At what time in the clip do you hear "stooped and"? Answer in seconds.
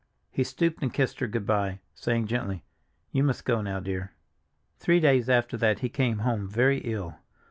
0.43-0.91